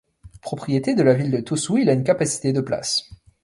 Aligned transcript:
Propriété 0.41 0.95
de 0.95 1.03
la 1.03 1.13
ville 1.13 1.29
de 1.29 1.39
Tosu, 1.41 1.79
il 1.83 1.87
a 1.87 1.93
une 1.93 2.03
capacité 2.03 2.53
de 2.53 2.61
places. 2.61 3.07